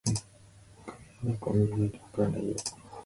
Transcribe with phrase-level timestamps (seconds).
[1.23, 2.55] うん、紙の中を見ないとわからないよ